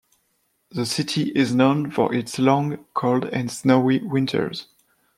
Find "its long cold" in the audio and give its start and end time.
2.11-3.25